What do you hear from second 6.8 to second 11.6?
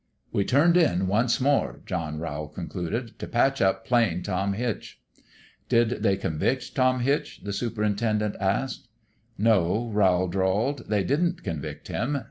Hitch?" the superin tendent asked." No," Rowl drawled;" they didn't